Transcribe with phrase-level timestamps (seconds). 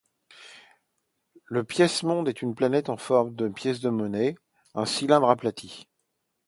[1.45, 4.33] Le Pièce-monde est une planète en forme de pièce de monnaie,
[4.73, 5.85] un cylindre aplati.